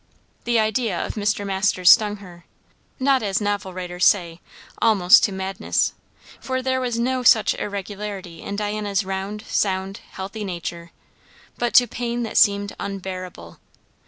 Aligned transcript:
The 0.45 0.57
idea 0.57 0.97
of 1.05 1.13
Mr. 1.13 1.45
Masters 1.45 1.91
stung 1.91 2.15
her, 2.15 2.43
not 2.99 3.21
as 3.21 3.39
novel 3.39 3.71
writers 3.71 4.03
say 4.03 4.41
"almost 4.81 5.23
to 5.25 5.31
madness," 5.31 5.93
for 6.39 6.63
there 6.63 6.81
was 6.81 6.97
no 6.97 7.21
such 7.21 7.53
irregularity 7.53 8.41
in 8.41 8.55
Diana's 8.55 9.05
round, 9.05 9.43
sound, 9.45 9.99
healthy 10.13 10.43
nature, 10.43 10.89
but 11.59 11.75
to 11.75 11.85
pain 11.85 12.23
that 12.23 12.35
seemed 12.37 12.75
unbearable. 12.79 13.59